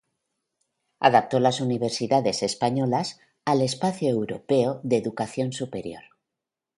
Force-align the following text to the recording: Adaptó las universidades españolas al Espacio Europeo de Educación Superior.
Adaptó 0.99 1.39
las 1.39 1.61
universidades 1.61 2.41
españolas 2.41 3.19
al 3.45 3.61
Espacio 3.61 4.09
Europeo 4.09 4.79
de 4.81 4.97
Educación 4.97 5.53
Superior. 5.53 6.01